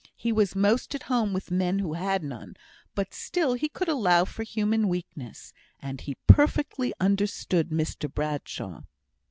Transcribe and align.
He 0.15 0.31
was 0.31 0.55
most 0.55 0.95
at 0.95 1.03
home 1.03 1.31
with 1.31 1.51
men 1.51 1.77
who 1.77 1.93
had 1.93 2.23
none; 2.23 2.55
but 2.95 3.13
still 3.13 3.53
he 3.53 3.69
could 3.69 3.87
allow 3.87 4.25
for 4.25 4.41
human 4.41 4.87
weakness; 4.87 5.53
and 5.79 6.01
he 6.01 6.17
perfectly 6.25 6.91
understood 6.99 7.69
Mr 7.69 8.11
Bradshaw. 8.11 8.81